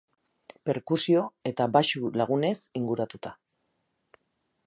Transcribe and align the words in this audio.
Perkusio 0.69 1.25
eta 1.51 1.67
baxu 1.75 2.09
lagunez 2.21 2.55
inguratuta. 2.81 3.37